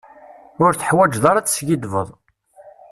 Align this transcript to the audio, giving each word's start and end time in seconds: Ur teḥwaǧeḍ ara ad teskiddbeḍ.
Ur 0.63 0.71
teḥwaǧeḍ 0.73 1.23
ara 1.29 1.39
ad 1.39 1.45
teskiddbeḍ. 1.47 2.07